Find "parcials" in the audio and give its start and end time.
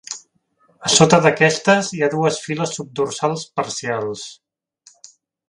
3.61-4.27